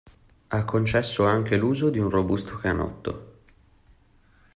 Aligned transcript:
Ha 0.47 0.65
concesso 0.65 1.25
anche 1.27 1.55
l'uso 1.55 1.91
di 1.91 1.99
un 1.99 2.09
robusto 2.09 2.57
canotto. 2.57 3.33